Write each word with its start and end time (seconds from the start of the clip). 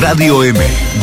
Radio 0.00 0.42
M, 0.42 0.58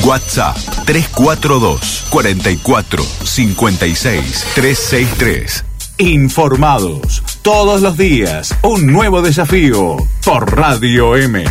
WhatsApp 0.05 0.57
342 0.85 2.07
44 2.09 3.03
56 3.03 4.51
363. 4.53 5.65
Informados 5.99 7.23
todos 7.41 7.81
los 7.81 7.97
días, 7.97 8.53
un 8.63 8.87
nuevo 8.87 9.21
desafío 9.21 9.97
por 10.25 10.57
Radio 10.57 11.15
M. 11.15 11.43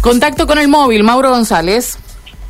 Contacto 0.00 0.46
con 0.46 0.58
el 0.58 0.68
móvil, 0.68 1.04
Mauro 1.04 1.30
González. 1.30 1.98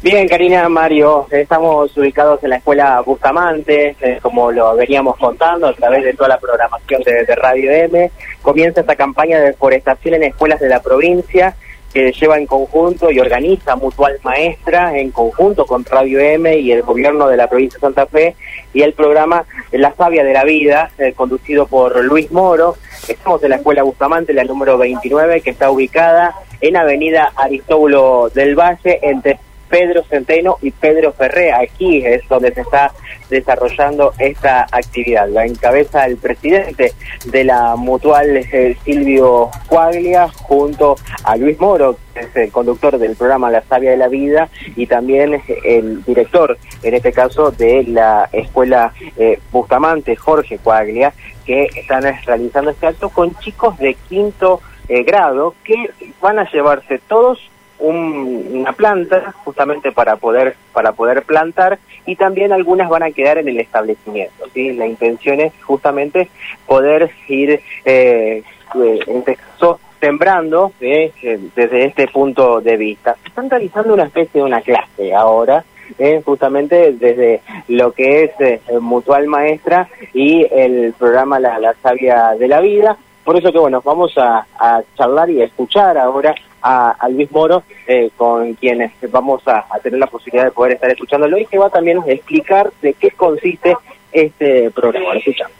Bien, 0.02 0.28
Karina, 0.28 0.68
Mario, 0.68 1.26
estamos 1.30 1.96
ubicados 1.96 2.42
en 2.42 2.50
la 2.50 2.56
escuela 2.56 3.00
Bustamante, 3.00 3.96
eh, 4.00 4.18
como 4.22 4.50
lo 4.50 4.76
veníamos 4.76 5.16
contando 5.16 5.68
a 5.68 5.74
través 5.74 6.04
de 6.04 6.12
toda 6.14 6.28
la 6.30 6.38
programación 6.38 7.02
de, 7.02 7.24
de 7.24 7.34
Radio 7.34 7.70
M. 7.70 8.10
Comienza 8.42 8.80
esta 8.80 8.96
campaña 8.96 9.38
de 9.38 9.46
deforestación 9.46 10.14
en 10.14 10.24
escuelas 10.24 10.60
de 10.60 10.68
la 10.68 10.80
provincia 10.82 11.56
que 11.94 12.12
lleva 12.12 12.36
en 12.36 12.46
conjunto 12.46 13.12
y 13.12 13.20
organiza 13.20 13.76
Mutual 13.76 14.18
Maestra 14.24 14.98
en 14.98 15.12
conjunto 15.12 15.64
con 15.64 15.84
Radio 15.84 16.18
M 16.18 16.58
y 16.58 16.72
el 16.72 16.82
gobierno 16.82 17.28
de 17.28 17.36
la 17.36 17.48
provincia 17.48 17.78
de 17.78 17.82
Santa 17.82 18.06
Fe 18.06 18.34
y 18.72 18.82
el 18.82 18.94
programa 18.94 19.44
La 19.70 19.94
Sabia 19.94 20.24
de 20.24 20.32
la 20.32 20.42
Vida, 20.42 20.90
eh, 20.98 21.12
conducido 21.12 21.66
por 21.66 22.04
Luis 22.04 22.32
Moro. 22.32 22.76
Estamos 23.06 23.42
en 23.44 23.50
la 23.50 23.56
Escuela 23.56 23.84
Bustamante, 23.84 24.32
la 24.32 24.42
número 24.42 24.76
29, 24.76 25.40
que 25.40 25.50
está 25.50 25.70
ubicada 25.70 26.34
en 26.60 26.76
Avenida 26.76 27.32
Aristóbulo 27.36 28.28
del 28.34 28.56
Valle, 28.56 28.98
entre 29.02 29.38
Pedro 29.68 30.04
Centeno 30.04 30.58
y 30.62 30.70
Pedro 30.70 31.12
Ferré. 31.12 31.52
Aquí 31.52 32.04
es 32.04 32.26
donde 32.28 32.52
se 32.52 32.62
está 32.62 32.92
desarrollando 33.30 34.12
esta 34.18 34.66
actividad. 34.70 35.28
La 35.28 35.46
encabeza 35.46 36.06
el 36.06 36.16
presidente 36.16 36.92
de 37.26 37.44
la 37.44 37.76
mutual 37.76 38.36
eh, 38.36 38.76
Silvio 38.84 39.50
Cuaglia 39.66 40.28
junto 40.28 40.96
a 41.24 41.36
Luis 41.36 41.58
Moro, 41.58 41.96
que 42.12 42.20
es 42.20 42.36
el 42.36 42.52
conductor 42.52 42.98
del 42.98 43.16
programa 43.16 43.50
La 43.50 43.62
Sabia 43.62 43.90
de 43.90 43.96
la 43.96 44.08
Vida 44.08 44.48
y 44.76 44.86
también 44.86 45.42
el 45.64 46.04
director, 46.04 46.58
en 46.82 46.94
este 46.94 47.12
caso, 47.12 47.50
de 47.50 47.84
la 47.84 48.28
escuela 48.32 48.92
eh, 49.16 49.40
Bustamante, 49.50 50.16
Jorge 50.16 50.58
Cuaglia, 50.58 51.12
que 51.44 51.64
están 51.74 52.02
realizando 52.24 52.70
este 52.70 52.86
acto 52.86 53.08
con 53.08 53.34
chicos 53.38 53.78
de 53.78 53.94
quinto 54.08 54.60
eh, 54.88 55.02
grado 55.02 55.54
que 55.64 55.90
van 56.20 56.38
a 56.38 56.50
llevarse 56.50 57.00
todos 57.08 57.38
un, 57.78 58.48
una 58.52 58.72
planta 58.72 59.32
justamente 59.44 59.92
para 59.92 60.16
poder 60.16 60.56
para 60.72 60.92
poder 60.92 61.22
plantar 61.22 61.78
y 62.06 62.16
también 62.16 62.52
algunas 62.52 62.88
van 62.88 63.02
a 63.02 63.10
quedar 63.10 63.38
en 63.38 63.48
el 63.48 63.58
establecimiento 63.58 64.46
¿sí? 64.52 64.72
la 64.72 64.86
intención 64.86 65.40
es 65.40 65.52
justamente 65.62 66.28
poder 66.66 67.10
ir 67.28 67.60
eh, 67.84 68.42
en 68.74 69.16
este 69.18 69.36
caso 69.36 69.80
sembrando 70.00 70.72
¿eh? 70.80 71.12
desde 71.54 71.84
este 71.84 72.08
punto 72.08 72.60
de 72.60 72.76
vista 72.76 73.16
están 73.24 73.50
realizando 73.50 73.94
una 73.94 74.04
especie 74.04 74.40
de 74.40 74.46
una 74.46 74.60
clase 74.60 75.14
ahora 75.14 75.64
eh, 75.98 76.22
justamente 76.24 76.92
desde 76.92 77.42
lo 77.68 77.92
que 77.92 78.24
es 78.24 78.30
eh, 78.40 78.60
Mutual 78.80 79.26
Maestra 79.26 79.88
y 80.12 80.46
el 80.50 80.92
programa 80.94 81.38
la, 81.38 81.58
la 81.58 81.74
Sabia 81.82 82.30
de 82.38 82.48
la 82.48 82.60
Vida. 82.60 82.96
Por 83.22 83.36
eso 83.36 83.52
que 83.52 83.58
bueno, 83.58 83.80
vamos 83.84 84.16
a, 84.18 84.46
a 84.58 84.82
charlar 84.96 85.30
y 85.30 85.40
a 85.40 85.44
escuchar 85.44 85.96
ahora 85.96 86.34
a, 86.66 87.08
Luis 87.10 87.30
Moro, 87.30 87.62
eh, 87.86 88.10
con 88.16 88.54
quienes 88.54 88.92
vamos 89.10 89.46
a, 89.46 89.66
tener 89.82 89.98
la 89.98 90.06
posibilidad 90.06 90.46
de 90.46 90.50
poder 90.50 90.72
estar 90.72 90.90
escuchándolo 90.90 91.36
y 91.36 91.44
que 91.44 91.58
va 91.58 91.68
también 91.68 91.98
a 91.98 92.10
explicar 92.10 92.72
de 92.80 92.94
qué 92.94 93.10
consiste 93.10 93.76
este 94.10 94.70
programa. 94.70 95.12
Lo 95.12 95.18
escuchamos. 95.18 95.54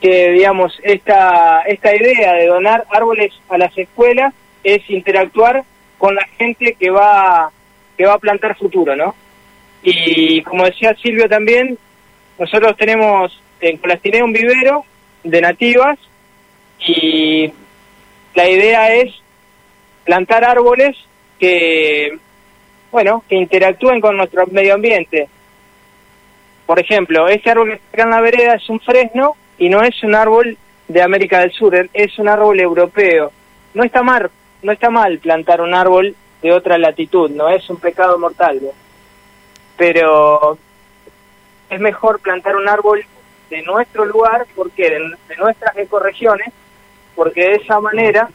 Que, 0.00 0.30
digamos, 0.30 0.78
esta, 0.84 1.62
esta 1.62 1.96
idea 1.96 2.34
de 2.34 2.46
donar 2.46 2.84
árboles 2.90 3.32
a 3.48 3.58
las 3.58 3.76
escuelas 3.76 4.32
es 4.62 4.88
interactuar 4.88 5.64
con 5.98 6.14
la 6.14 6.24
gente 6.38 6.76
que 6.78 6.90
va, 6.90 7.50
que 7.96 8.06
va 8.06 8.14
a 8.14 8.18
plantar 8.18 8.56
futuro, 8.56 8.94
¿no? 8.94 9.16
Y 9.82 10.42
como 10.42 10.64
decía 10.64 10.94
Silvio 11.02 11.28
también, 11.28 11.76
nosotros 12.38 12.76
tenemos 12.76 13.40
en 13.60 13.78
Colastiné 13.78 14.22
un 14.22 14.32
vivero 14.32 14.84
de 15.24 15.40
nativas 15.40 15.98
y 16.78 17.52
la 18.34 18.48
idea 18.48 18.94
es 18.94 19.14
plantar 20.06 20.44
árboles 20.44 20.96
que, 21.38 22.16
bueno, 22.90 23.22
que 23.28 23.34
interactúen 23.34 24.00
con 24.00 24.16
nuestro 24.16 24.46
medio 24.46 24.74
ambiente. 24.74 25.28
Por 26.64 26.80
ejemplo, 26.80 27.28
este 27.28 27.50
árbol 27.50 27.68
que 27.68 27.74
está 27.74 28.02
en 28.04 28.10
la 28.10 28.20
vereda 28.20 28.54
es 28.54 28.70
un 28.70 28.80
fresno 28.80 29.36
y 29.58 29.68
no 29.68 29.82
es 29.82 30.02
un 30.02 30.14
árbol 30.14 30.56
de 30.88 31.02
América 31.02 31.40
del 31.40 31.52
Sur, 31.52 31.74
es 31.92 32.18
un 32.18 32.28
árbol 32.28 32.58
europeo. 32.60 33.32
No 33.74 33.82
está 33.84 34.02
mal, 34.02 34.30
no 34.62 34.72
está 34.72 34.88
mal 34.88 35.18
plantar 35.18 35.60
un 35.60 35.74
árbol 35.74 36.14
de 36.40 36.52
otra 36.52 36.78
latitud, 36.78 37.30
no 37.30 37.48
es 37.48 37.68
un 37.68 37.76
pecado 37.76 38.18
mortal. 38.18 38.60
Pero 39.76 40.56
es 41.68 41.80
mejor 41.80 42.20
plantar 42.20 42.56
un 42.56 42.68
árbol 42.68 43.04
de 43.50 43.62
nuestro 43.62 44.04
lugar, 44.04 44.46
porque 44.54 44.90
de, 44.90 44.98
de 45.28 45.36
nuestras 45.36 45.76
ecorregiones, 45.76 46.52
porque 47.16 47.42
de 47.42 47.54
esa 47.56 47.80
manera 47.80 48.28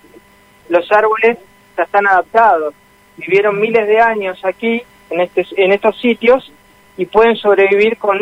los 0.69 0.89
árboles 0.91 1.38
están 1.77 2.07
adaptados, 2.07 2.73
vivieron 3.17 3.59
miles 3.59 3.87
de 3.87 3.99
años 3.99 4.43
aquí, 4.43 4.81
en, 5.09 5.21
este, 5.21 5.45
en 5.57 5.71
estos 5.71 5.99
sitios, 5.99 6.51
y 6.97 7.05
pueden 7.05 7.35
sobrevivir 7.35 7.97
con 7.97 8.19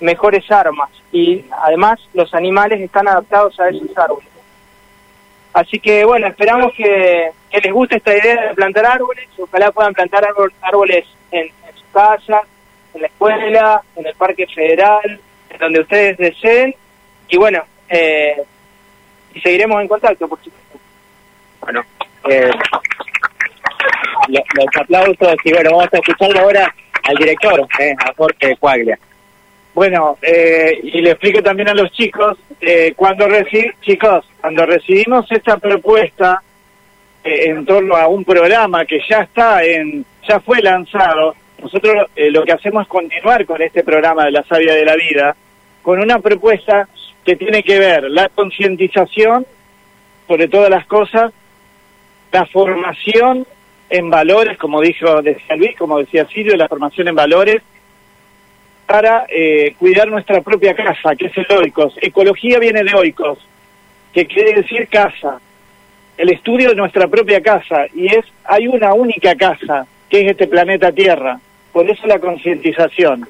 mejores 0.00 0.50
armas. 0.50 0.90
Y 1.12 1.44
además 1.62 2.00
los 2.14 2.32
animales 2.34 2.80
están 2.80 3.08
adaptados 3.08 3.58
a 3.60 3.68
esos 3.68 3.96
árboles. 3.96 4.28
Así 5.52 5.78
que 5.78 6.04
bueno, 6.04 6.26
esperamos 6.26 6.72
que, 6.74 7.30
les 7.52 7.72
guste 7.72 7.96
esta 7.96 8.16
idea 8.16 8.48
de 8.48 8.54
plantar 8.54 8.86
árboles, 8.86 9.28
ojalá 9.38 9.70
puedan 9.70 9.92
plantar 9.92 10.24
árbol, 10.24 10.52
árboles 10.62 11.04
en, 11.30 11.46
en 11.46 11.76
su 11.76 11.90
casa, 11.92 12.40
en 12.94 13.02
la 13.02 13.06
escuela, 13.06 13.82
en 13.96 14.06
el 14.06 14.14
Parque 14.14 14.46
Federal, 14.46 15.20
en 15.50 15.58
donde 15.58 15.80
ustedes 15.80 16.16
deseen. 16.16 16.74
Y 17.28 17.36
bueno, 17.36 17.62
eh, 17.88 18.42
y 19.34 19.40
seguiremos 19.40 19.80
en 19.80 19.88
contacto, 19.88 20.28
por 20.28 20.38
supuesto. 20.42 20.78
Bueno, 21.60 21.84
eh, 22.28 22.50
los 24.28 24.76
aplausos 24.80 25.36
y 25.44 25.52
bueno, 25.52 25.70
vamos 25.70 25.88
a 25.92 25.96
escucharlo 25.96 26.40
ahora 26.40 26.74
al 27.04 27.16
director, 27.16 27.66
eh, 27.78 27.94
a 27.98 28.12
Jorge 28.14 28.56
Cuaglia. 28.56 28.98
Bueno, 29.74 30.18
eh, 30.20 30.78
y 30.82 31.00
le 31.00 31.12
explico 31.12 31.42
también 31.42 31.68
a 31.68 31.74
los 31.74 31.90
chicos, 31.92 32.36
eh, 32.60 32.92
cuando 32.94 33.26
reci 33.26 33.64
chicos, 33.80 34.26
cuando 34.40 34.66
recibimos 34.66 35.30
esta 35.32 35.56
propuesta 35.56 36.42
eh, 37.24 37.46
en 37.46 37.64
torno 37.64 37.96
a 37.96 38.06
un 38.06 38.24
programa 38.24 38.84
que 38.84 39.00
ya 39.08 39.20
está 39.20 39.64
en, 39.64 40.04
ya 40.28 40.40
fue 40.40 40.60
lanzado, 40.60 41.34
nosotros 41.62 42.08
eh, 42.16 42.30
lo 42.30 42.44
que 42.44 42.52
hacemos 42.52 42.82
es 42.82 42.88
continuar 42.88 43.46
con 43.46 43.62
este 43.62 43.82
programa 43.82 44.26
de 44.26 44.32
la 44.32 44.42
savia 44.42 44.74
de 44.74 44.84
la 44.84 44.96
vida, 44.96 45.34
con 45.80 46.00
una 46.00 46.18
propuesta 46.18 46.88
que 47.24 47.36
tiene 47.36 47.62
que 47.62 47.78
ver 47.78 48.10
la 48.10 48.28
concientización 48.28 49.46
sobre 50.28 50.48
todas 50.48 50.68
las 50.68 50.86
cosas, 50.86 51.32
la 52.32 52.46
formación 52.46 53.46
en 53.90 54.10
valores, 54.10 54.56
como 54.56 54.80
dijo 54.80 55.20
decía 55.20 55.54
Luis, 55.56 55.76
como 55.76 55.98
decía 55.98 56.26
Silvio, 56.26 56.56
la 56.56 56.66
formación 56.66 57.08
en 57.08 57.14
valores, 57.14 57.62
para 58.86 59.26
eh, 59.28 59.74
cuidar 59.78 60.08
nuestra 60.08 60.40
propia 60.40 60.74
casa, 60.74 61.14
que 61.14 61.26
es 61.26 61.36
el 61.36 61.46
oikos. 61.56 61.94
Ecología 62.00 62.58
viene 62.58 62.82
de 62.82 62.94
oikos, 62.94 63.38
que 64.12 64.26
quiere 64.26 64.54
decir 64.54 64.88
casa. 64.88 65.40
El 66.16 66.30
estudio 66.30 66.70
de 66.70 66.74
nuestra 66.74 67.06
propia 67.08 67.42
casa, 67.42 67.86
y 67.94 68.06
es 68.06 68.24
hay 68.44 68.66
una 68.66 68.94
única 68.94 69.34
casa, 69.34 69.86
que 70.08 70.22
es 70.22 70.30
este 70.30 70.46
planeta 70.46 70.90
Tierra. 70.92 71.38
Por 71.72 71.88
eso 71.88 72.06
la 72.06 72.18
concientización. 72.18 73.28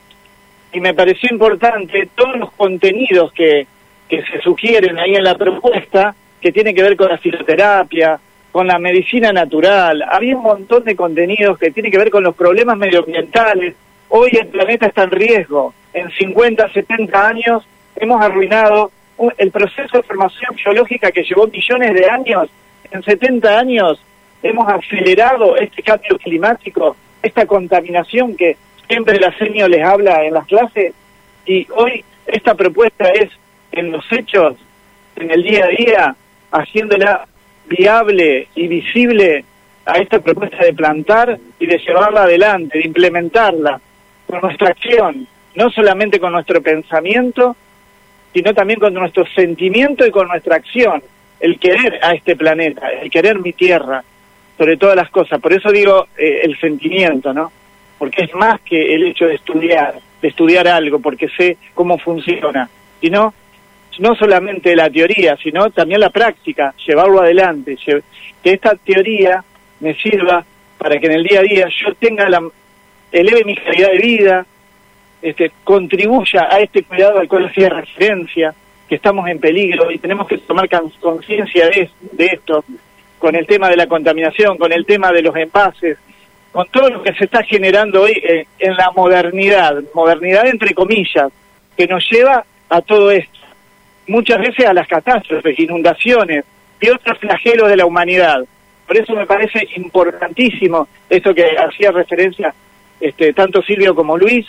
Y 0.73 0.81
me 0.81 0.95
pareció 0.95 1.29
importante 1.31 2.09
todos 2.15 2.37
los 2.37 2.53
contenidos 2.53 3.33
que, 3.33 3.67
que 4.09 4.23
se 4.25 4.41
sugieren 4.41 4.99
ahí 4.99 5.15
en 5.15 5.25
la 5.25 5.37
propuesta, 5.37 6.15
que 6.41 6.51
tienen 6.51 6.75
que 6.75 6.83
ver 6.83 6.97
con 6.97 7.09
la 7.09 7.19
fisioterapia, 7.19 8.19
con 8.53 8.67
la 8.67 8.79
medicina 8.79 9.33
natural. 9.33 10.05
Había 10.09 10.37
un 10.37 10.43
montón 10.43 10.85
de 10.85 10.95
contenidos 10.95 11.59
que 11.59 11.71
tienen 11.71 11.91
que 11.91 11.99
ver 11.99 12.11
con 12.11 12.23
los 12.23 12.37
problemas 12.37 12.77
medioambientales, 12.77 13.75
Hoy 14.15 14.29
el 14.39 14.49
planeta 14.49 14.89
está 14.89 15.05
en 15.05 15.11
riesgo. 15.11 15.73
En 15.95 16.11
50, 16.11 16.71
70 16.71 17.29
años 17.29 17.67
hemos 17.97 18.21
arruinado 18.21 18.91
el 19.39 19.51
proceso 19.51 19.97
de 19.97 20.03
formación 20.03 20.55
biológica 20.55 21.11
que 21.11 21.23
llevó 21.23 21.47
millones 21.47 21.95
de 21.95 22.11
años. 22.11 22.51
En 22.91 23.03
70 23.03 23.59
años 23.59 23.99
hemos 24.43 24.69
acelerado 24.69 25.57
este 25.57 25.83
cambio 25.83 26.19
climático, 26.19 26.95
esta 27.23 27.47
contaminación 27.47 28.37
que 28.37 28.59
siempre 28.87 29.17
el 29.17 29.25
aseño 29.25 29.67
les 29.67 29.83
habla 29.83 30.23
en 30.27 30.35
las 30.35 30.45
clases. 30.45 30.93
Y 31.47 31.67
hoy 31.75 32.05
esta 32.27 32.55
propuesta 32.55 33.09
es 33.13 33.31
en 33.73 33.93
los 33.93 34.05
hechos, 34.13 34.57
en 35.17 35.31
el 35.31 35.43
día 35.43 35.65
a 35.65 35.69
día, 35.69 36.17
haciéndola 36.51 37.27
viable 37.77 38.49
y 38.55 38.69
visible 38.69 39.45
a 39.85 39.99
esta 39.99 40.21
propuesta 40.21 40.65
de 40.65 40.73
plantar 40.73 41.39
y 41.59 41.67
de 41.67 41.79
llevarla 41.79 42.25
adelante, 42.25 42.79
de 42.79 42.87
implementarla 42.87 43.81
con 44.27 44.41
nuestra 44.41 44.69
acción, 44.69 45.27
no 45.55 45.71
solamente 45.71 46.21
con 46.21 46.33
nuestro 46.33 46.63
pensamiento, 46.63 47.57
sino 48.33 48.55
también 48.55 48.81
con 48.81 48.95
nuestro 48.95 49.25
sentimiento 49.35 50.07
y 50.07 50.11
con 50.11 50.29
nuestra 50.29 50.57
acción, 50.57 51.03
el 51.41 51.59
querer 51.59 51.99
a 52.03 52.15
este 52.15 52.37
planeta, 52.37 52.89
el 52.89 53.11
querer 53.11 53.39
mi 53.41 53.53
tierra. 53.53 54.03
sobre 54.59 54.77
todas 54.77 54.95
las 54.95 55.11
cosas. 55.11 55.41
Por 55.41 55.53
eso 55.53 55.73
digo 55.73 56.07
eh, 56.17 56.43
el 56.45 56.57
sentimiento, 56.61 57.33
¿no? 57.33 57.51
Porque 57.99 58.25
es 58.25 58.35
más 58.35 58.61
que 58.61 58.95
el 58.95 59.03
hecho 59.05 59.25
de 59.27 59.35
estudiar, 59.37 59.95
de 60.21 60.29
estudiar 60.29 60.69
algo, 60.69 61.01
porque 61.01 61.29
sé 61.37 61.57
cómo 61.75 61.99
funciona, 61.99 62.69
sino 63.01 63.35
no 63.99 64.15
solamente 64.15 64.75
la 64.75 64.91
teoría, 64.91 65.37
sino 65.37 65.71
también 65.71 66.01
la 66.01 66.11
práctica, 66.11 66.75
llevarlo 66.87 67.21
adelante, 67.21 67.77
que 67.85 68.03
esta 68.51 68.75
teoría 68.77 69.43
me 69.81 69.95
sirva 69.95 70.45
para 70.79 70.99
que 70.99 71.07
en 71.07 71.13
el 71.13 71.25
día 71.25 71.41
a 71.41 71.43
día 71.43 71.69
yo 71.69 71.95
tenga 71.95 72.29
la 72.29 72.43
eleve 73.11 73.45
mi 73.45 73.55
calidad 73.55 73.91
de 73.93 73.99
vida, 73.99 74.47
este, 75.21 75.53
contribuya 75.63 76.49
a 76.51 76.59
este 76.61 76.83
cuidado 76.83 77.19
al 77.19 77.29
cual 77.29 77.47
hacía 77.47 77.69
referencia, 77.69 78.55
que 78.89 78.97
estamos 78.97 79.29
en 79.29 79.39
peligro 79.39 79.91
y 79.91 79.99
tenemos 79.99 80.27
que 80.27 80.39
tomar 80.39 80.69
conciencia 81.01 81.67
de, 81.69 81.89
de 82.13 82.27
esto, 82.27 82.65
con 83.19 83.37
el 83.37 83.47
tema 83.47 83.69
de 83.69 83.77
la 83.77 83.87
contaminación, 83.87 84.59
con 84.59 84.73
el 84.73 84.85
tema 84.85 85.13
de 85.13 85.23
los 85.23 85.37
envases, 85.37 85.99
con 86.51 86.67
todo 86.69 86.91
lo 86.91 87.03
que 87.03 87.15
se 87.15 87.25
está 87.25 87.43
generando 87.45 88.03
hoy 88.03 88.13
eh, 88.13 88.47
en 88.59 88.75
la 88.75 88.91
modernidad, 88.91 89.83
modernidad 89.95 90.47
entre 90.47 90.75
comillas, 90.75 91.31
que 91.77 91.87
nos 91.87 92.05
lleva 92.11 92.45
a 92.69 92.81
todo 92.83 93.11
esto. 93.11 93.32
Muchas 94.07 94.39
veces 94.39 94.67
a 94.67 94.75
las 94.75 94.89
catástrofes, 94.89 95.59
inundaciones 95.59 96.45
y 96.81 96.89
otros 96.89 97.19
flagelos 97.19 97.69
de 97.69 97.77
la 97.77 97.87
humanidad. 97.87 98.45
Por 98.87 98.97
eso 98.97 99.15
me 99.15 99.27
parece 99.27 99.67
importantísimo 99.77 100.89
esto 101.09 101.35
que 101.35 101.45
hacía 101.57 101.93
referencia 101.93 102.53
este, 103.03 103.33
tanto 103.33 103.61
Silvio 103.63 103.95
como 103.95 104.17
Luis, 104.17 104.47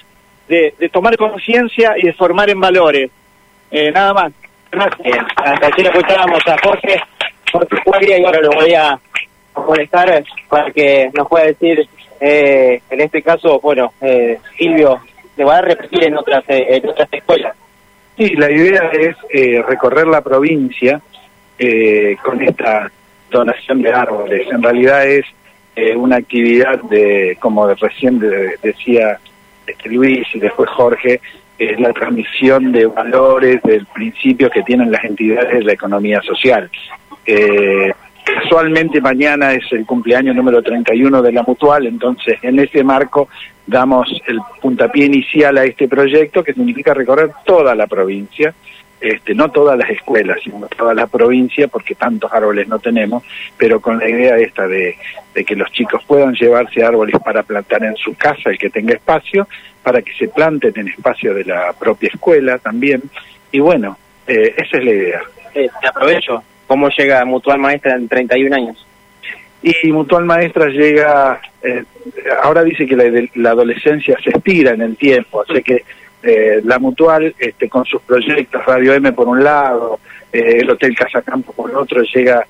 de, 0.48 0.74
tomar 0.92 1.18
conciencia 1.18 1.96
y 1.98 2.06
de 2.06 2.14
formar 2.14 2.50
en 2.50 2.60
valores. 2.60 3.10
Eh, 3.72 3.92
nada 3.92 4.14
más. 4.14 4.34
Gracias. 4.72 5.26
Hasta 5.38 5.68
aquí 5.68 5.82
escuchábamos 5.82 6.40
a 6.48 6.56
Jorge, 6.64 7.02
Jorge 7.86 8.20
y 8.20 8.24
ahora 8.24 8.42
lo 8.42 8.52
voy 8.52 8.74
a 8.74 9.00
molestar 9.56 10.24
para 10.50 10.72
que 10.72 11.10
nos 11.14 11.28
pueda 11.28 11.46
decir, 11.46 11.88
eh, 12.20 12.82
en 12.90 13.02
este 13.02 13.22
caso, 13.22 13.60
bueno, 13.60 13.94
eh, 14.02 14.38
Silvio, 14.58 15.00
le 15.36 15.44
va 15.44 15.58
a 15.58 15.62
repetir 15.62 16.04
en 16.04 16.18
otras, 16.18 16.44
en 16.48 16.90
otras 16.90 17.10
escuelas. 17.12 17.56
Sí, 18.18 18.36
la 18.36 18.52
idea 18.52 18.92
es 18.92 19.16
recorrer 19.66 20.08
la 20.08 20.22
provincia 20.22 21.02
con 22.22 22.42
esta 22.42 22.92
donación 23.32 23.82
de 23.82 23.92
árboles. 23.92 24.48
En 24.52 24.62
realidad 24.62 25.06
es 25.08 25.26
eh, 25.76 25.96
una 25.96 26.18
actividad 26.18 26.80
de, 26.84 27.36
como 27.40 27.68
recién 27.74 28.20
decía 28.62 29.20
este 29.66 29.90
Luis 29.90 30.28
y 30.34 30.40
después 30.40 30.70
Jorge, 30.70 31.20
es 31.58 31.80
la 31.80 31.94
transmisión 31.94 32.72
de 32.72 32.86
valores, 32.86 33.62
del 33.64 33.86
principio 33.88 34.50
que 34.50 34.64
tienen 34.64 34.92
las 34.92 35.04
entidades 35.04 35.60
de 35.60 35.64
la 35.64 35.74
economía 35.74 36.22
social. 36.22 36.70
Eh, 37.26 37.92
casualmente 38.54 39.02
mañana 39.02 39.52
es 39.54 39.64
el 39.72 39.84
cumpleaños 39.84 40.36
número 40.36 40.62
31 40.62 41.24
de 41.24 41.32
la 41.32 41.42
Mutual, 41.42 41.88
entonces 41.88 42.38
en 42.44 42.60
ese 42.60 42.84
marco 42.84 43.28
damos 43.66 44.08
el 44.28 44.40
puntapié 44.62 45.06
inicial 45.06 45.58
a 45.58 45.64
este 45.64 45.88
proyecto 45.88 46.44
que 46.44 46.54
significa 46.54 46.94
recorrer 46.94 47.32
toda 47.46 47.74
la 47.74 47.88
provincia 47.88 48.54
este, 49.02 49.34
no 49.34 49.50
todas 49.50 49.76
las 49.76 49.90
escuelas, 49.90 50.38
sino 50.44 50.68
toda 50.68 50.94
la 50.94 51.08
provincia, 51.08 51.68
porque 51.68 51.96
tantos 51.96 52.32
árboles 52.32 52.68
no 52.68 52.78
tenemos, 52.78 53.24
pero 53.58 53.82
con 53.82 53.98
la 53.98 54.08
idea 54.08 54.38
esta 54.38 54.68
de, 54.68 54.98
que 55.34 55.56
los 55.56 55.72
chicos 55.72 56.04
puedan 56.06 56.36
llevarse 56.36 56.86
árboles 56.86 57.16
para 57.26 57.42
plantar 57.42 57.84
en 57.84 57.96
su 57.96 58.14
casa, 58.16 58.52
el 58.52 58.60
que 58.60 58.70
tenga 58.70 58.94
espacio, 58.94 59.48
para 59.82 60.04
que 60.04 60.14
se 60.14 60.28
planten 60.28 60.74
en 60.76 60.90
espacio 60.90 61.34
de 61.34 61.44
la 61.44 61.74
propia 61.74 62.12
escuela 62.14 62.60
también. 62.60 63.02
Y 63.52 63.60
bueno, 63.60 63.98
eh, 64.28 64.54
esa 64.58 64.78
es 64.78 64.86
la 64.86 64.92
idea. 64.92 65.22
Eh, 65.56 65.70
te 65.82 65.88
aprovecho. 65.88 66.44
¿Cómo 66.74 66.90
llega 66.90 67.24
Mutual 67.24 67.60
Maestra 67.60 67.94
en 67.94 68.08
31 68.08 68.56
años? 68.56 68.84
Y 69.62 69.92
Mutual 69.92 70.26
Maestra 70.26 70.70
llega, 70.70 71.40
eh, 71.62 71.84
ahora 72.42 72.64
dice 72.64 72.88
que 72.88 73.30
la, 73.36 73.52
adolescencia 73.52 74.18
se 74.24 74.32
estira 74.32 74.72
en 74.72 74.82
el 74.82 74.98
tiempo, 74.98 75.44
así 75.48 75.62
que 75.62 75.84
eh, 76.24 76.62
la 76.64 76.80
Mutual, 76.80 77.36
este, 77.38 77.70
con 77.70 77.86
sus 77.86 78.02
proyectos, 78.02 78.66
Radio 78.66 78.92
M 78.96 79.14
por 79.14 79.28
un 79.28 79.44
lado, 79.44 80.00
eh, 80.32 80.62
el 80.62 80.70
Hotel 80.72 80.96
Casacampo 80.96 81.54
por 81.54 81.76
otro, 81.76 82.02
llega 82.02 82.44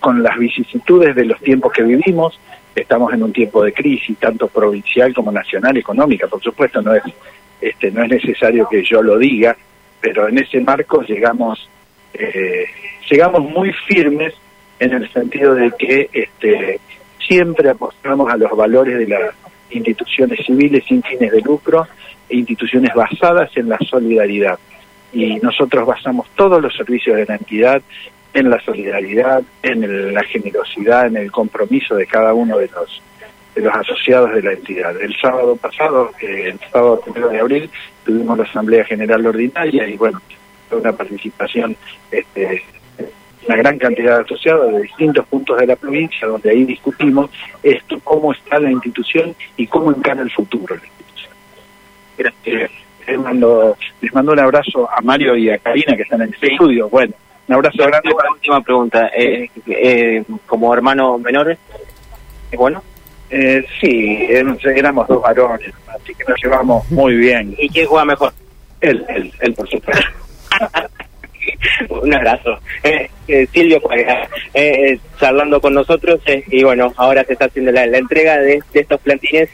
con 0.00 0.22
las 0.22 0.38
vicisitudes 0.38 1.14
de 1.14 1.26
los 1.26 1.38
tiempos 1.40 1.70
que 1.70 1.82
vivimos. 1.82 2.40
Estamos 2.74 3.12
en 3.12 3.24
un 3.24 3.32
tiempo 3.34 3.62
de 3.62 3.74
crisis, 3.74 4.16
tanto 4.18 4.48
provincial 4.48 5.12
como 5.12 5.30
nacional, 5.30 5.76
económica, 5.76 6.28
por 6.28 6.42
supuesto, 6.42 6.80
no 6.80 6.94
es, 6.94 7.02
este, 7.60 7.90
no 7.90 8.04
es 8.04 8.08
necesario 8.08 8.66
que 8.70 8.82
yo 8.82 9.02
lo 9.02 9.18
diga, 9.18 9.54
pero 10.00 10.28
en 10.28 10.38
ese 10.38 10.62
marco 10.62 11.02
llegamos, 11.02 11.68
llegamos 13.10 13.42
muy 13.42 13.72
firmes 13.86 14.34
en 14.78 14.92
el 14.92 15.12
sentido 15.12 15.54
de 15.54 15.70
que 15.78 16.10
este, 16.12 16.80
siempre 17.26 17.70
apostamos 17.70 18.32
a 18.32 18.36
los 18.36 18.50
valores 18.56 18.98
de 18.98 19.06
las 19.06 19.34
instituciones 19.70 20.44
civiles 20.44 20.84
sin 20.86 21.02
fines 21.02 21.30
de 21.30 21.40
lucro 21.40 21.86
instituciones 22.32 22.92
basadas 22.94 23.50
en 23.56 23.68
la 23.68 23.78
solidaridad. 23.78 24.58
Y 25.12 25.36
nosotros 25.36 25.86
basamos 25.86 26.26
todos 26.34 26.62
los 26.62 26.74
servicios 26.74 27.16
de 27.16 27.26
la 27.26 27.36
entidad 27.36 27.82
en 28.34 28.48
la 28.48 28.58
solidaridad, 28.60 29.42
en 29.62 30.14
la 30.14 30.22
generosidad, 30.24 31.06
en 31.06 31.18
el 31.18 31.30
compromiso 31.30 31.94
de 31.94 32.06
cada 32.06 32.32
uno 32.32 32.58
de 32.58 32.68
los 32.68 33.02
de 33.54 33.60
los 33.60 33.74
asociados 33.74 34.32
de 34.32 34.42
la 34.42 34.52
entidad. 34.52 34.98
El 34.98 35.14
sábado 35.20 35.56
pasado, 35.56 36.10
eh, 36.22 36.52
el 36.52 36.60
sábado 36.70 37.02
primero 37.02 37.28
de 37.28 37.40
abril, 37.40 37.70
tuvimos 38.02 38.38
la 38.38 38.44
Asamblea 38.44 38.82
General 38.84 39.26
Ordinaria 39.26 39.86
y 39.86 39.98
bueno, 39.98 40.22
fue 40.72 40.80
una 40.80 40.92
participación, 40.92 41.76
este, 42.10 42.62
una 43.46 43.56
gran 43.56 43.78
cantidad 43.78 44.16
de 44.16 44.24
asociados 44.24 44.72
de 44.72 44.82
distintos 44.82 45.26
puntos 45.26 45.58
de 45.58 45.66
la 45.66 45.76
provincia, 45.76 46.26
donde 46.26 46.50
ahí 46.50 46.64
discutimos 46.64 47.30
esto, 47.62 48.00
cómo 48.02 48.32
está 48.32 48.58
la 48.58 48.70
institución 48.70 49.34
y 49.58 49.66
cómo 49.66 49.92
encara 49.92 50.22
el 50.22 50.30
futuro 50.30 50.76
les 53.06 53.18
mando, 53.18 53.76
les 54.00 54.14
mando 54.14 54.32
un 54.32 54.38
abrazo 54.38 54.88
a 54.90 55.00
Mario 55.00 55.36
y 55.36 55.50
a 55.50 55.58
Karina 55.58 55.96
que 55.96 56.02
están 56.02 56.22
en 56.22 56.28
el 56.28 56.50
estudio. 56.50 56.88
Bueno, 56.88 57.12
un 57.48 57.54
abrazo 57.54 57.84
grande. 57.84 58.14
Una 58.14 58.30
última 58.30 58.60
pregunta. 58.60 59.10
Eh, 59.14 59.50
eh, 59.66 60.24
como 60.46 60.72
hermano 60.72 61.18
menor, 61.18 61.50
¿es 61.50 61.58
bueno? 62.58 62.82
Eh, 63.28 63.64
sí, 63.80 64.28
éramos 64.28 65.08
dos 65.08 65.20
varones, 65.20 65.72
así 65.88 66.14
que 66.14 66.24
nos 66.28 66.38
llevamos 66.42 66.88
muy 66.90 67.16
bien. 67.16 67.54
¿Y 67.58 67.68
quién 67.68 67.86
juega 67.86 68.04
mejor? 68.04 68.32
Él, 68.80 69.04
él, 69.08 69.32
él 69.40 69.54
por 69.54 69.68
supuesto. 69.68 70.06
un 72.02 72.14
abrazo. 72.14 72.58
Eh, 72.82 73.10
eh, 73.28 73.48
Silvio 73.52 73.80
pues, 73.80 74.04
eh, 74.54 74.98
charlando 75.18 75.60
con 75.60 75.74
nosotros 75.74 76.20
y 76.48 76.64
bueno, 76.64 76.92
ahora 76.96 77.24
se 77.24 77.34
está 77.34 77.46
haciendo 77.46 77.72
la, 77.72 77.84
entrega 77.84 78.38
de, 78.38 78.60
estos 78.74 79.00
plantines 79.00 79.48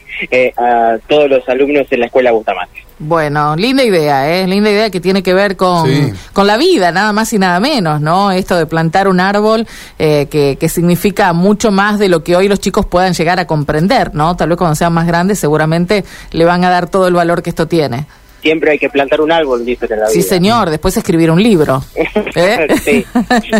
a 0.57 0.97
todos 1.07 1.29
los 1.29 1.47
alumnos 1.47 1.87
en 1.91 1.99
la 1.99 2.05
escuela 2.07 2.31
Bustamante. 2.31 2.83
Bueno, 3.01 3.55
linda 3.55 3.83
idea, 3.83 4.29
¿eh? 4.29 4.45
Linda 4.45 4.69
idea 4.69 4.89
que 4.89 4.99
tiene 4.99 5.23
que 5.23 5.33
ver 5.33 5.55
con, 5.55 5.89
con 6.33 6.47
la 6.47 6.57
vida, 6.57 6.91
nada 6.91 7.13
más 7.13 7.31
y 7.31 7.39
nada 7.39 7.61
menos, 7.61 8.01
¿no? 8.01 8.31
Esto 8.31 8.57
de 8.57 8.65
plantar 8.65 9.07
un 9.07 9.21
árbol 9.21 9.65
que, 9.97 10.57
que 10.59 10.69
significa 10.69 11.31
mucho 11.31 11.71
más 11.71 11.97
de 11.97 12.09
lo 12.09 12.23
que 12.23 12.35
hoy 12.35 12.49
los 12.49 12.59
chicos 12.59 12.85
puedan 12.85 13.13
llegar 13.13 13.39
a 13.39 13.47
comprender, 13.47 14.13
¿no? 14.13 14.35
Tal 14.35 14.49
vez 14.49 14.57
cuando 14.57 14.75
sean 14.75 14.91
más 14.91 15.07
grandes 15.07 15.39
seguramente 15.39 16.03
le 16.31 16.43
van 16.43 16.65
a 16.65 16.69
dar 16.69 16.89
todo 16.89 17.07
el 17.07 17.13
valor 17.13 17.41
que 17.41 17.51
esto 17.51 17.67
tiene 17.67 18.05
siempre 18.41 18.71
hay 18.71 18.79
que 18.79 18.89
plantar 18.89 19.21
un 19.21 19.31
árbol, 19.31 19.65
dice 19.65 19.85
en 19.85 19.99
la 19.99 20.05
vida. 20.05 20.13
Sí, 20.13 20.21
señor, 20.21 20.69
después 20.69 20.95
escribir 20.97 21.31
un 21.31 21.41
libro. 21.41 21.83
¿Eh? 22.35 22.67
sí, 22.83 23.05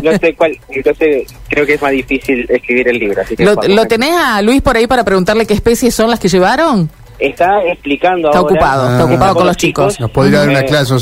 no 0.03 0.17
sé 0.17 0.33
cuál, 0.36 0.57
entonces 0.69 1.27
creo 1.48 1.65
que 1.65 1.74
es 1.74 1.81
más 1.81 1.91
difícil 1.91 2.45
escribir 2.50 2.88
el 2.88 3.00
libro. 3.00 3.21
¿Lo, 3.38 3.55
¿Lo 3.67 3.86
tenés 3.86 4.15
a 4.15 4.41
Luis 4.41 4.62
por 4.62 4.77
ahí 4.77 4.88
para 4.88 5.03
preguntarle 5.03 5.45
qué 5.45 5.53
especies 5.53 5.93
son 5.93 6.09
las 6.09 6.19
que 6.19 6.27
llevaron? 6.27 6.89
está 7.19 7.62
explicando 7.65 8.29
está 8.29 8.41
ocupado 8.41 8.91
está 8.91 9.05
ocupado 9.05 9.36
con 9.36 9.48
los 9.48 9.57
chicos, 9.57 10.00
nos 10.00 10.09
podría 10.09 10.39
dar 10.39 10.50
una 10.50 10.63
clase 10.63 10.93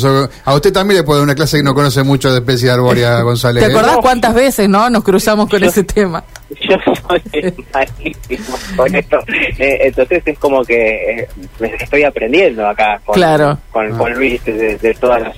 a 0.44 0.54
usted 0.54 0.72
también 0.72 0.98
le 0.98 1.04
puede 1.04 1.20
dar 1.20 1.24
una 1.24 1.34
clase 1.34 1.58
que 1.58 1.62
no 1.62 1.74
conoce 1.74 2.02
mucho 2.02 2.30
de 2.32 2.38
especies 2.40 2.72
arbórea 2.72 3.20
González 3.22 3.64
¿te 3.64 3.70
acordás 3.70 3.98
cuántas 3.98 4.34
veces 4.34 4.68
no 4.68 4.90
nos 4.90 5.04
cruzamos 5.04 5.48
con 5.48 5.62
ese 5.62 5.84
tema 5.84 6.24
yo 6.60 6.76
soy 7.08 7.22
malísimo 7.72 8.56
con 8.76 8.94
esto 8.94 9.18
eh, 9.58 9.78
entonces 9.82 10.22
es 10.24 10.38
como 10.38 10.64
que 10.64 11.20
eh, 11.20 11.28
estoy 11.80 12.04
aprendiendo 12.04 12.66
acá 12.66 13.00
con, 13.04 13.14
claro. 13.14 13.58
con, 13.70 13.96
con 13.96 14.12
Luis 14.14 14.44
de, 14.44 14.96
todas 15.00 15.22
las, 15.22 15.36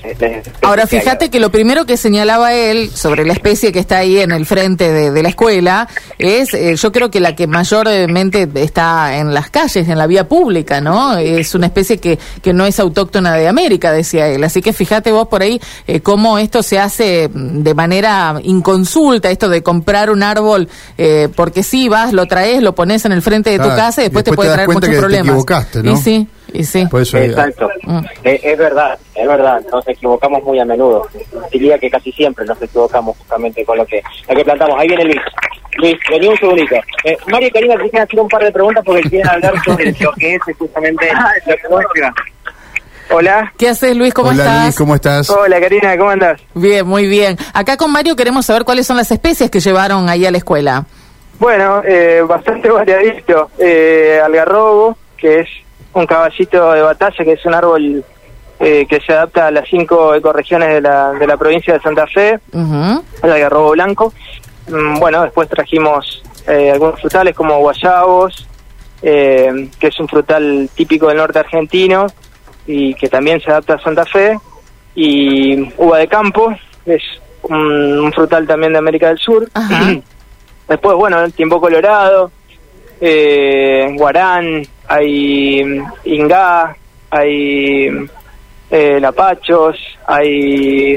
ahora 0.62 0.87
fíjate 0.87 1.31
que, 1.31 1.40
lo 1.40 1.50
primero 1.50 1.87
que 1.87 1.97
señalaba 1.97 2.55
él 2.55 2.90
sobre 2.90 3.25
la 3.25 3.33
especie 3.33 3.73
que 3.73 3.79
está 3.79 3.99
ahí 3.99 4.19
en 4.19 4.31
el 4.33 4.47
frente 4.47 4.93
de, 4.93 5.23
la 5.23 5.29
escuela 5.29 5.88
es 6.19 6.55
eh, 6.55 6.76
yo 6.76 6.93
creo 6.93 7.11
que 7.11 7.21
la 7.21 7.35
que 7.35 7.47
mayormente 7.47 8.49
está 8.55 9.19
en 9.19 9.35
las 9.35 9.50
calles 9.50 9.88
en 9.88 9.99
la 9.99 10.07
vía 10.07 10.29
pública 10.29 10.81
¿no? 10.81 11.17
Es 11.17 11.55
una 11.55 11.67
especie 11.67 11.99
que, 11.99 12.19
que 12.43 12.52
no 12.52 12.64
es 12.67 12.79
autóctona 12.79 13.35
de 13.35 13.49
América, 13.49 13.93
decía 13.93 14.29
él. 14.29 14.45
Así 14.45 14.62
que 14.62 14.73
fíjate 14.73 15.12
vos 15.12 15.29
por 15.29 15.43
ahí 15.43 15.61
eh, 15.87 16.00
cómo 16.00 16.38
esto 16.38 16.62
se 16.62 16.79
hace 16.79 17.29
de 17.33 17.75
manera 17.75 18.40
inconsulta, 18.43 19.31
esto 19.31 19.49
de 19.49 19.62
comprar 19.62 20.11
un 20.11 20.23
árbol, 20.23 20.69
eh, 21.02 21.30
porque 21.35 21.62
si 21.62 21.88
vas, 21.88 22.12
lo 22.12 22.26
traes, 22.26 22.62
lo 22.62 22.75
pones 22.75 23.07
en 23.07 23.12
el 23.12 23.23
frente 23.23 23.49
de 23.49 23.59
tu 23.59 23.69
casa 23.69 24.02
y 24.02 24.04
después, 24.04 24.23
te 24.23 24.35
puede 24.35 24.52
traer 24.52 24.69
muchos 24.69 24.95
problemas. 24.97 25.47
¿no? 25.83 25.92
Y 25.92 25.97
sí. 25.97 26.28
Y 26.52 26.64
sí. 26.64 26.80
Exacto. 26.83 27.71
Mm. 27.85 28.00
Es, 28.23 28.59
verdad, 28.59 28.99
es 29.14 29.26
verdad. 29.26 29.62
Nos 29.73 29.88
equivocamos 29.88 30.42
muy 30.45 30.59
a 30.59 30.66
menudo. 30.66 31.09
Diría 31.50 31.78
que 31.78 31.88
casi 31.88 32.12
siempre 32.12 32.45
nos 32.45 32.61
equivocamos 32.61 33.16
justamente 33.16 33.64
con 33.64 33.78
lo 33.78 33.87
que, 33.87 34.02
lo 34.28 34.35
que 34.37 34.45
plantamos. 34.45 34.78
Ahí 34.78 34.88
viene 34.88 35.04
Luis. 35.04 35.21
Luis, 35.78 35.97
vení 36.11 36.26
un 36.28 36.37
segundito. 36.37 36.75
Eh, 37.04 37.16
Mario 37.28 37.49
y 37.49 37.50
Karina 37.50 37.75
te 37.76 37.83
quieren 37.85 38.02
hacer 38.02 38.21
un 38.21 38.28
par 38.28 38.45
de 38.45 38.52
preguntas 38.52 38.85
porque 38.85 39.09
quieren 39.09 39.28
hablar 39.28 39.54
sobre 39.64 39.95
lo 39.99 40.12
que 40.12 40.35
es 40.35 40.42
justamente 40.59 41.09
lo 41.71 41.78
que. 41.95 42.02
Hola. 43.12 43.52
¿Qué 43.59 43.69
haces, 43.69 43.97
Luis? 43.97 44.14
¿Cómo 44.14 44.29
Hola 44.31 44.43
estás? 44.43 44.62
Luis, 44.64 44.76
¿cómo 44.79 44.95
estás? 44.95 45.31
Hola, 45.31 45.61
Karina, 45.61 45.97
¿cómo 45.99 46.11
andás? 46.11 46.40
Bien, 46.55 46.87
muy 46.87 47.07
bien. 47.09 47.37
Acá 47.52 47.76
con 47.76 47.90
Mario 47.90 48.14
queremos 48.14 48.47
saber 48.47 48.64
cuáles 48.64 48.87
son 48.87 48.97
las 48.97 49.11
especies 49.11 49.50
que 49.50 49.61
llevaron 49.61 50.09
ahí 50.09 50.25
a 50.26 50.31
la 50.31 50.38
escuela. 50.38 50.87
Bueno, 51.38 51.83
eh, 51.85 52.23
bastante 52.26 52.71
variadito. 52.71 53.50
Eh, 53.59 54.21
algarrobo, 54.25 54.97
que 55.17 55.40
es 55.40 55.49
un 55.93 56.07
caballito 56.07 56.73
de 56.73 56.83
batalla, 56.83 57.25
que 57.25 57.33
es 57.33 57.45
un 57.45 57.55
árbol 57.55 58.05
eh, 58.61 58.87
que 58.88 59.00
se 59.00 59.12
adapta 59.12 59.49
a 59.49 59.50
las 59.50 59.67
cinco 59.69 60.14
ecorregiones 60.14 60.69
de 60.69 60.81
la, 60.81 61.12
de 61.12 61.26
la 61.26 61.37
provincia 61.37 61.75
de 61.75 61.81
Santa 61.81 62.07
Fe, 62.07 62.38
Ujú. 62.52 63.02
el 63.23 63.33
algarrobo 63.33 63.71
blanco. 63.71 64.12
Mm, 64.69 65.00
bueno, 65.00 65.23
después 65.23 65.49
trajimos 65.49 66.23
eh, 66.47 66.71
algunos 66.71 67.00
frutales 67.00 67.35
como 67.35 67.59
guayabos, 67.59 68.47
eh, 69.02 69.69
que 69.81 69.88
es 69.88 69.99
un 69.99 70.07
frutal 70.07 70.69
típico 70.75 71.09
del 71.09 71.17
norte 71.17 71.38
argentino 71.40 72.07
y 72.71 72.95
que 72.95 73.09
también 73.09 73.41
se 73.41 73.50
adapta 73.50 73.75
a 73.75 73.83
Santa 73.83 74.05
Fe, 74.05 74.39
y 74.95 75.73
uva 75.77 75.99
de 75.99 76.09
campo, 76.09 76.55
es 76.87 77.03
un, 77.43 77.99
un 77.99 78.12
frutal 78.12 78.47
también 78.47 78.73
de 78.73 78.79
América 78.79 79.09
del 79.09 79.19
Sur. 79.19 79.49
Ajá. 79.55 79.95
Después, 80.69 80.97
bueno, 80.97 81.21
el 81.25 81.33
tiempo 81.33 81.61
colorado, 81.61 82.31
eh, 83.00 83.93
guarán, 83.97 84.62
hay 84.87 85.65
mm, 85.65 85.85
ingá, 86.05 86.77
hay 87.11 88.09
eh, 88.71 89.00
lapachos, 89.00 89.77
hay... 90.07 90.97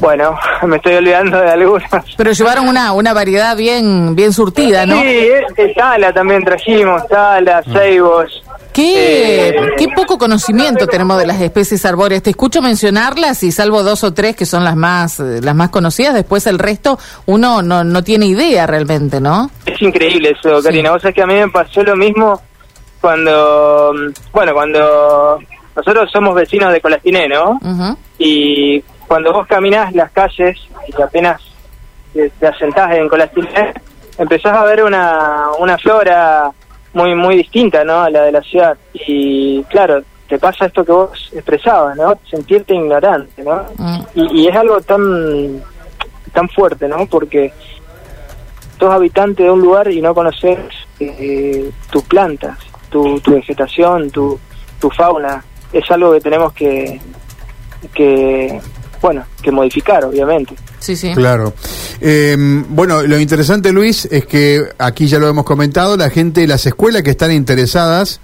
Bueno, 0.00 0.36
me 0.66 0.76
estoy 0.76 0.94
olvidando 0.94 1.40
de 1.40 1.50
algunos. 1.50 1.84
Pero 2.16 2.32
llevaron 2.32 2.66
una, 2.66 2.92
una 2.94 3.12
variedad 3.12 3.56
bien, 3.56 4.16
bien 4.16 4.32
surtida, 4.32 4.86
¿no? 4.86 5.00
Sí, 5.00 5.06
eh, 5.06 5.46
eh, 5.56 5.72
tala 5.76 6.12
también 6.12 6.42
trajimos, 6.42 7.06
tala, 7.06 7.62
ceibos. 7.62 8.43
¿Qué, 8.74 9.54
qué 9.78 9.86
poco 9.94 10.18
conocimiento 10.18 10.88
tenemos 10.88 11.16
de 11.18 11.26
las 11.26 11.40
especies 11.40 11.84
arbóreas. 11.86 12.24
Te 12.24 12.30
escucho 12.30 12.60
mencionarlas 12.60 13.42
y 13.44 13.52
salvo 13.52 13.84
dos 13.84 14.02
o 14.02 14.12
tres 14.12 14.34
que 14.34 14.46
son 14.46 14.64
las 14.64 14.74
más 14.74 15.20
eh, 15.20 15.40
las 15.40 15.54
más 15.54 15.70
conocidas, 15.70 16.12
después 16.12 16.46
el 16.48 16.58
resto 16.58 16.98
uno 17.26 17.62
no, 17.62 17.84
no 17.84 18.02
tiene 18.02 18.26
idea 18.26 18.66
realmente, 18.66 19.20
¿no? 19.20 19.48
Es 19.64 19.80
increíble 19.80 20.34
eso, 20.36 20.58
Sí. 20.60 20.64
Karina. 20.64 20.90
Vos 20.90 21.02
sabés 21.02 21.14
que 21.14 21.22
a 21.22 21.26
mí 21.26 21.34
me 21.34 21.48
pasó 21.48 21.84
lo 21.84 21.94
mismo 21.94 22.40
cuando, 23.00 23.94
bueno, 24.32 24.52
cuando 24.54 25.38
nosotros 25.76 26.10
somos 26.12 26.34
vecinos 26.34 26.72
de 26.72 26.80
Colastiné, 26.80 27.28
¿no? 27.28 27.60
Ujú. 27.62 27.96
Y 28.18 28.80
cuando 29.06 29.32
vos 29.32 29.46
caminás 29.46 29.94
las 29.94 30.10
calles 30.10 30.58
y 30.88 31.00
apenas 31.00 31.40
te, 32.12 32.28
te 32.30 32.46
asentás 32.48 32.92
en 32.96 33.08
Colastiné, 33.08 33.72
empezás 34.18 34.56
a 34.56 34.64
ver 34.64 34.82
una, 34.82 35.44
una 35.60 35.78
flora 35.78 36.50
muy 36.94 37.14
muy 37.14 37.36
distinta, 37.36 37.84
¿no? 37.84 38.00
A 38.00 38.10
la 38.10 38.22
de 38.22 38.32
la 38.32 38.42
ciudad. 38.42 38.76
Y 38.94 39.62
claro, 39.64 40.02
te 40.28 40.38
pasa 40.38 40.66
esto 40.66 40.84
que 40.84 40.92
vos 40.92 41.30
expresabas, 41.32 41.96
¿no? 41.96 42.14
Sentirte 42.30 42.74
ignorante, 42.74 43.42
¿no? 43.42 43.64
Mm. 43.76 44.00
Y, 44.14 44.42
y 44.42 44.48
es 44.48 44.56
algo 44.56 44.80
tan 44.80 45.62
tan 46.32 46.48
fuerte, 46.48 46.88
¿no? 46.88 47.06
Porque 47.06 47.52
sos 48.78 48.92
habitante 48.92 49.44
de 49.44 49.50
un 49.50 49.60
lugar 49.60 49.90
y 49.90 50.02
no 50.02 50.14
conoces 50.14 50.58
eh, 51.00 51.70
tus 51.90 52.02
plantas, 52.04 52.58
tu, 52.90 53.20
tu 53.20 53.34
vegetación, 53.34 54.10
tu, 54.10 54.38
tu 54.80 54.90
fauna. 54.90 55.42
Es 55.72 55.90
algo 55.90 56.12
que 56.12 56.20
tenemos 56.20 56.52
que, 56.52 57.00
que, 57.94 58.60
bueno, 59.04 59.22
que 59.42 59.50
modificar, 59.52 60.02
obviamente. 60.02 60.54
Sí, 60.78 60.96
sí. 60.96 61.12
Claro. 61.14 61.52
Eh, 62.00 62.34
bueno, 62.70 63.02
lo 63.02 63.18
interesante, 63.18 63.70
Luis, 63.70 64.06
es 64.10 64.24
que 64.24 64.62
aquí 64.78 65.06
ya 65.08 65.18
lo 65.18 65.28
hemos 65.28 65.44
comentado, 65.44 65.94
la 65.98 66.08
gente, 66.08 66.46
las 66.46 66.64
escuelas 66.64 67.02
que 67.02 67.10
están 67.10 67.30
interesadas 67.30 68.22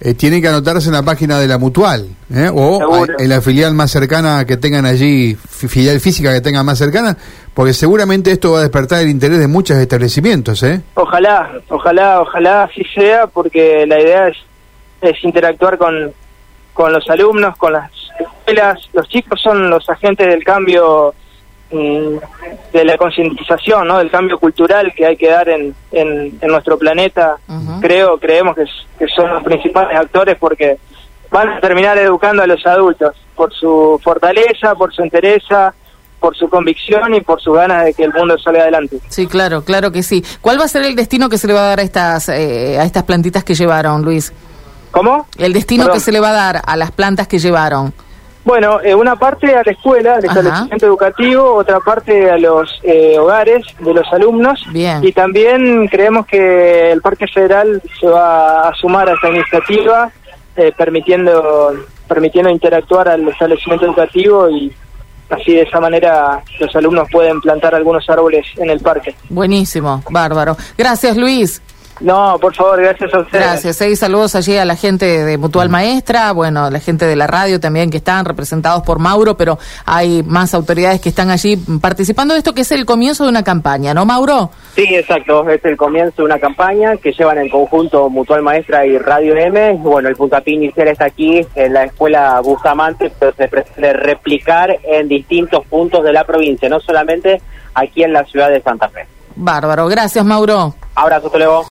eh, 0.00 0.14
tienen 0.14 0.40
que 0.40 0.48
anotarse 0.48 0.88
en 0.88 0.94
la 0.94 1.02
página 1.02 1.38
de 1.38 1.46
la 1.46 1.58
Mutual 1.58 2.08
¿eh? 2.34 2.48
o 2.50 2.94
a- 2.94 3.06
en 3.22 3.28
la 3.28 3.42
filial 3.42 3.74
más 3.74 3.90
cercana 3.90 4.46
que 4.46 4.56
tengan 4.56 4.86
allí, 4.86 5.34
fi- 5.36 5.68
filial 5.68 6.00
física 6.00 6.32
que 6.32 6.40
tengan 6.40 6.64
más 6.64 6.78
cercana, 6.78 7.18
porque 7.52 7.74
seguramente 7.74 8.30
esto 8.32 8.52
va 8.52 8.60
a 8.60 8.62
despertar 8.62 9.02
el 9.02 9.10
interés 9.10 9.40
de 9.40 9.46
muchos 9.46 9.76
establecimientos. 9.76 10.62
¿eh? 10.62 10.80
Ojalá, 10.94 11.50
ojalá, 11.68 12.22
ojalá 12.22 12.62
así 12.64 12.82
sea, 12.94 13.26
porque 13.26 13.84
la 13.86 14.00
idea 14.00 14.28
es, 14.28 14.36
es 15.02 15.22
interactuar 15.22 15.76
con, 15.76 16.12
con 16.72 16.94
los 16.94 17.06
alumnos, 17.10 17.56
con 17.58 17.74
las 17.74 17.90
escuelas. 18.44 18.88
Los 18.92 19.08
chicos 19.08 19.40
son 19.40 19.70
los 19.70 19.88
agentes 19.88 20.26
del 20.26 20.44
cambio, 20.44 21.14
mm, 21.70 22.16
de 22.72 22.84
la 22.84 22.96
concientización, 22.96 23.88
¿no? 23.88 23.98
del 23.98 24.10
cambio 24.10 24.38
cultural 24.38 24.92
que 24.94 25.06
hay 25.06 25.16
que 25.16 25.28
dar 25.28 25.48
en, 25.48 25.74
en, 25.92 26.38
en 26.40 26.48
nuestro 26.48 26.78
planeta. 26.78 27.36
Creo, 27.80 28.18
creemos 28.18 28.56
que, 28.56 29.06
son 29.08 29.30
los 29.30 29.42
principales 29.42 29.98
actores 29.98 30.36
porque 30.38 30.78
van 31.30 31.48
a 31.48 31.60
terminar 31.60 31.98
educando 31.98 32.42
a 32.42 32.46
los 32.46 32.64
adultos 32.66 33.14
por 33.34 33.52
su 33.52 34.00
fortaleza, 34.02 34.74
por 34.74 34.94
su 34.94 35.02
entereza, 35.02 35.74
por 36.20 36.36
su 36.36 36.48
convicción 36.48 37.14
y 37.14 37.20
por 37.20 37.40
sus 37.40 37.54
ganas 37.54 37.84
de 37.84 37.92
que 37.92 38.04
el 38.04 38.12
mundo 38.12 38.38
salga 38.38 38.62
adelante. 38.62 38.98
Sí, 39.08 39.26
claro, 39.26 39.62
claro 39.62 39.92
que 39.92 40.02
sí. 40.02 40.24
¿Cuál 40.40 40.58
va 40.58 40.64
a 40.64 40.68
ser 40.68 40.84
el 40.84 40.96
destino 40.96 41.28
que 41.28 41.36
se 41.36 41.46
le 41.46 41.52
va 41.52 41.64
a 41.64 41.68
dar 41.68 41.80
a 41.80 41.82
estas 41.82 42.28
eh, 42.28 42.78
a 42.78 42.84
estas 42.84 43.02
plantitas 43.02 43.44
que 43.44 43.54
llevaron, 43.54 44.02
Luis? 44.02 44.32
¿Cómo? 44.90 45.26
El 45.36 45.52
destino 45.52 45.84
Perdón. 45.84 45.96
que 45.96 46.00
se 46.00 46.12
le 46.12 46.20
va 46.20 46.30
a 46.30 46.32
dar 46.32 46.62
a 46.64 46.76
las 46.76 46.92
plantas 46.92 47.26
que 47.26 47.40
llevaron. 47.40 47.92
Bueno, 48.44 48.80
eh, 48.82 48.94
una 48.94 49.16
parte 49.16 49.54
a 49.54 49.62
la 49.64 49.72
escuela, 49.72 50.16
al 50.16 50.24
establecimiento 50.24 50.86
educativo, 50.86 51.54
otra 51.54 51.80
parte 51.80 52.30
a 52.30 52.36
los 52.36 52.78
eh, 52.82 53.18
hogares 53.18 53.64
de 53.78 53.94
los 53.94 54.06
alumnos. 54.12 54.62
Bien. 54.70 55.02
Y 55.02 55.12
también 55.12 55.88
creemos 55.88 56.26
que 56.26 56.92
el 56.92 57.00
Parque 57.00 57.26
Federal 57.26 57.80
se 57.98 58.06
va 58.06 58.68
a 58.68 58.74
sumar 58.74 59.08
a 59.08 59.14
esta 59.14 59.30
iniciativa, 59.30 60.10
eh, 60.56 60.72
permitiendo, 60.76 61.74
permitiendo 62.06 62.50
interactuar 62.50 63.08
al 63.08 63.26
establecimiento 63.28 63.86
educativo 63.86 64.50
y 64.50 64.70
así 65.30 65.54
de 65.54 65.62
esa 65.62 65.80
manera 65.80 66.42
los 66.60 66.76
alumnos 66.76 67.08
pueden 67.10 67.40
plantar 67.40 67.74
algunos 67.74 68.08
árboles 68.10 68.46
en 68.58 68.68
el 68.68 68.80
parque. 68.80 69.14
Buenísimo, 69.30 70.02
bárbaro. 70.10 70.54
Gracias, 70.76 71.16
Luis. 71.16 71.62
No, 72.00 72.38
por 72.40 72.54
favor, 72.54 72.80
gracias 72.80 73.14
a 73.14 73.20
ustedes. 73.20 73.44
Gracias. 73.44 73.76
Seis 73.76 73.98
saludos 73.98 74.34
allí 74.34 74.56
a 74.56 74.64
la 74.64 74.76
gente 74.76 75.24
de 75.24 75.38
Mutual 75.38 75.68
Maestra, 75.68 76.32
bueno, 76.32 76.64
a 76.64 76.70
la 76.70 76.80
gente 76.80 77.06
de 77.06 77.16
la 77.16 77.26
radio 77.26 77.60
también 77.60 77.90
que 77.90 77.98
están 77.98 78.24
representados 78.24 78.82
por 78.82 78.98
Mauro, 78.98 79.36
pero 79.36 79.58
hay 79.86 80.22
más 80.24 80.54
autoridades 80.54 81.00
que 81.00 81.08
están 81.08 81.30
allí 81.30 81.56
participando 81.80 82.34
de 82.34 82.38
esto 82.38 82.52
que 82.52 82.62
es 82.62 82.72
el 82.72 82.84
comienzo 82.84 83.24
de 83.24 83.30
una 83.30 83.44
campaña, 83.44 83.94
¿no, 83.94 84.04
Mauro? 84.04 84.50
Sí, 84.74 84.86
exacto. 84.90 85.48
Es 85.48 85.64
el 85.64 85.76
comienzo 85.76 86.16
de 86.18 86.24
una 86.24 86.38
campaña 86.38 86.96
que 86.96 87.12
llevan 87.12 87.38
en 87.38 87.48
conjunto 87.48 88.10
Mutual 88.10 88.42
Maestra 88.42 88.84
y 88.84 88.98
Radio 88.98 89.36
M. 89.36 89.74
Bueno, 89.74 90.08
el 90.08 90.16
puntapié 90.16 90.54
inicial 90.54 90.88
está 90.88 91.06
aquí 91.06 91.46
en 91.54 91.72
la 91.72 91.84
escuela 91.84 92.40
Bustamante, 92.40 93.12
pero 93.18 93.32
se 93.34 93.46
pretende 93.46 93.92
replicar 93.92 94.76
en 94.82 95.06
distintos 95.08 95.64
puntos 95.66 96.02
de 96.02 96.12
la 96.12 96.24
provincia, 96.24 96.68
no 96.68 96.80
solamente 96.80 97.40
aquí 97.74 98.02
en 98.02 98.12
la 98.12 98.24
ciudad 98.24 98.50
de 98.50 98.60
Santa 98.62 98.88
Fe. 98.88 99.06
Bárbaro. 99.36 99.86
Gracias, 99.88 100.24
Mauro. 100.24 100.74
Abrazo, 100.94 101.26
hasta 101.26 101.38
luego. 101.38 101.62